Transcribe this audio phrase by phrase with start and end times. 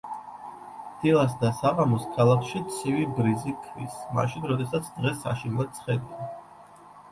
[1.01, 6.35] დილას და საღამოს ქალაქში ცივი ბრიზი ქრის, მაშინ, როდესაც დღე საშინლად ცხელია.